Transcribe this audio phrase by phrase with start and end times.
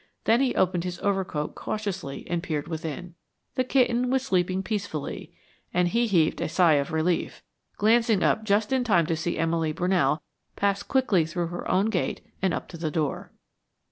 [0.23, 3.13] Then he opened his overcoat cautiously and peered within.
[3.53, 5.31] The kitten was sleeping peacefully,
[5.75, 7.43] and he heaved a sigh of relief,
[7.77, 10.23] glancing up just in time to see Emily Brunell
[10.55, 13.31] pass quickly through her own gate and up to the door.